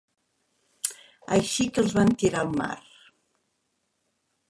Així 1.37 1.69
que 1.77 1.81
els 1.85 1.95
van 1.99 2.17
tirar 2.25 2.43
al 2.47 2.53
mar. 2.65 2.73